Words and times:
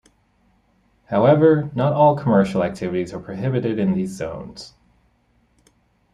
However, 1.09 1.69
not 1.75 1.93
all 1.93 2.17
commercial 2.17 2.63
activities 2.63 3.13
are 3.13 3.19
prohibited 3.19 3.77
in 3.77 3.93
these 3.93 4.09
zones. 4.09 4.73